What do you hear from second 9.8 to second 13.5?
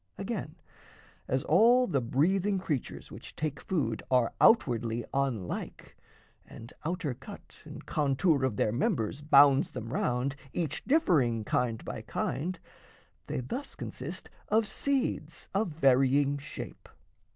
round, Each differing kind by kind, they